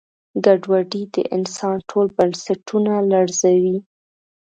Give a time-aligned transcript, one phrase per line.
[0.45, 3.77] ګډوډي د انسان ټول بنسټونه لړزوي.